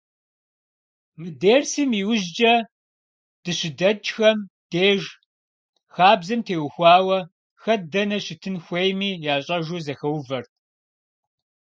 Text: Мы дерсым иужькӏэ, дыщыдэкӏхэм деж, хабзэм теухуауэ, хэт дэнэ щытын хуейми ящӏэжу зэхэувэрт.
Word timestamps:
Мы 1.19 1.27
дерсым 1.41 1.89
иужькӏэ, 2.01 2.53
дыщыдэкӏхэм 3.43 4.39
деж, 4.71 5.01
хабзэм 5.95 6.41
теухуауэ, 6.47 7.19
хэт 7.61 7.81
дэнэ 7.91 8.17
щытын 8.25 8.55
хуейми 8.65 9.09
ящӏэжу 9.33 9.83
зэхэувэрт. 9.85 10.51